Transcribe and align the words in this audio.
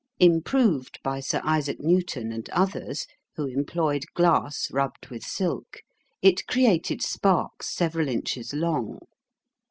Improved 0.17 0.97
by 1.03 1.19
Sir 1.19 1.41
Isaac 1.43 1.77
Newton 1.79 2.31
and 2.31 2.49
others, 2.49 3.05
who 3.35 3.45
employed 3.45 4.03
glass 4.15 4.67
rubbed 4.71 5.09
with 5.09 5.21
silk, 5.21 5.83
it 6.23 6.47
created 6.47 7.03
sparks 7.03 7.69
several 7.69 8.07
inches 8.07 8.51
long. 8.51 8.97